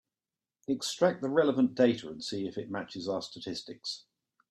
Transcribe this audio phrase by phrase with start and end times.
[0.67, 4.05] Extract the relevant data and see if it matches our statistics.